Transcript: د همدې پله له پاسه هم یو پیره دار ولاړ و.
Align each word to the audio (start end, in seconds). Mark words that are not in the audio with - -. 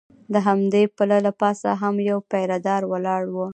د 0.33 0.35
همدې 0.47 0.83
پله 0.97 1.17
له 1.25 1.31
پاسه 1.41 1.69
هم 1.81 1.95
یو 2.09 2.19
پیره 2.31 2.57
دار 2.67 2.81
ولاړ 2.91 3.23
و. 3.33 3.35